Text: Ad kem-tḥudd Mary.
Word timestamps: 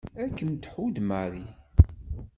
Ad 0.21 0.31
kem-tḥudd 0.37 0.97
Mary. 1.09 1.45